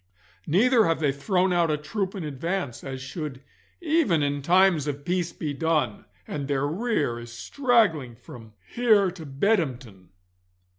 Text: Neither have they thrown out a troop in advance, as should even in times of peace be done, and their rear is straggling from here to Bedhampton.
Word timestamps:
Neither 0.47 0.85
have 0.85 0.99
they 0.99 1.11
thrown 1.11 1.53
out 1.53 1.69
a 1.69 1.77
troop 1.77 2.15
in 2.15 2.23
advance, 2.23 2.83
as 2.83 3.03
should 3.03 3.43
even 3.81 4.23
in 4.23 4.41
times 4.41 4.87
of 4.87 5.05
peace 5.05 5.31
be 5.31 5.53
done, 5.53 6.05
and 6.27 6.47
their 6.47 6.65
rear 6.65 7.19
is 7.19 7.31
straggling 7.31 8.15
from 8.15 8.53
here 8.73 9.11
to 9.11 9.27
Bedhampton. 9.27 10.09